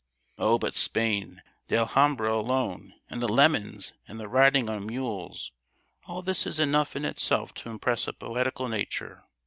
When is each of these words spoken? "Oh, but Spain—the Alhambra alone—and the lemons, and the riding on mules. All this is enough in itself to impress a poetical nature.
"Oh, 0.39 0.57
but 0.57 0.73
Spain—the 0.73 1.77
Alhambra 1.77 2.33
alone—and 2.33 3.21
the 3.21 3.27
lemons, 3.27 3.93
and 4.07 4.19
the 4.19 4.27
riding 4.27 4.67
on 4.67 4.87
mules. 4.87 5.51
All 6.07 6.23
this 6.23 6.47
is 6.47 6.59
enough 6.59 6.95
in 6.95 7.05
itself 7.05 7.53
to 7.61 7.69
impress 7.69 8.07
a 8.07 8.13
poetical 8.13 8.67
nature. 8.67 9.25